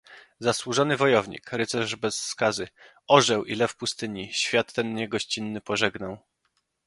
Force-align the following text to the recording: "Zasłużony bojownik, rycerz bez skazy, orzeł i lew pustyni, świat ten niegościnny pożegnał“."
"Zasłużony 0.39 0.97
bojownik, 0.97 1.51
rycerz 1.51 1.95
bez 1.95 2.21
skazy, 2.25 2.67
orzeł 3.07 3.45
i 3.45 3.55
lew 3.55 3.75
pustyni, 3.75 4.33
świat 4.33 4.73
ten 4.73 4.93
niegościnny 4.93 5.61
pożegnał“." 5.61 6.17